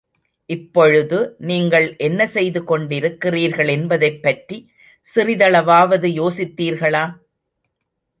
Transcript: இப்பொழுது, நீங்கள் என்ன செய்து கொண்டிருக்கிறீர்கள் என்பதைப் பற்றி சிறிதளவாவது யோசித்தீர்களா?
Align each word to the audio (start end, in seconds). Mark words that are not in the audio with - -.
இப்பொழுது, 0.45 1.35
நீங்கள் 1.39 1.95
என்ன 1.97 2.27
செய்து 2.27 2.63
கொண்டிருக்கிறீர்கள் 2.63 3.67
என்பதைப் 3.67 4.21
பற்றி 4.21 4.57
சிறிதளவாவது 5.15 6.07
யோசித்தீர்களா? 6.15 7.03